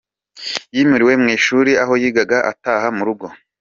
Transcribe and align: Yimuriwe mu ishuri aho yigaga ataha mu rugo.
Yimuriwe 0.75 1.13
mu 1.21 1.27
ishuri 1.37 1.71
aho 1.83 1.93
yigaga 2.01 2.37
ataha 2.51 2.87
mu 2.97 3.03
rugo. 3.07 3.25